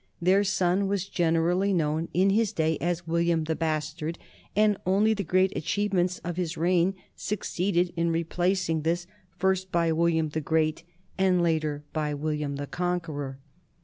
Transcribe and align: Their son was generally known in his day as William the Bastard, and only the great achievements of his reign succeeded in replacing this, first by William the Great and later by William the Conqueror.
Their 0.19 0.43
son 0.43 0.87
was 0.87 1.07
generally 1.07 1.73
known 1.73 2.09
in 2.11 2.31
his 2.31 2.51
day 2.53 2.79
as 2.79 3.05
William 3.05 3.43
the 3.43 3.55
Bastard, 3.55 4.17
and 4.55 4.75
only 4.83 5.13
the 5.13 5.23
great 5.23 5.55
achievements 5.55 6.17
of 6.23 6.37
his 6.37 6.57
reign 6.57 6.95
succeeded 7.15 7.93
in 7.95 8.09
replacing 8.09 8.81
this, 8.81 9.05
first 9.37 9.71
by 9.71 9.91
William 9.91 10.29
the 10.29 10.41
Great 10.41 10.83
and 11.19 11.39
later 11.43 11.83
by 11.93 12.15
William 12.15 12.55
the 12.55 12.65
Conqueror. 12.65 13.37